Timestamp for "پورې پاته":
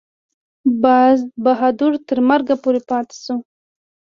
2.63-3.15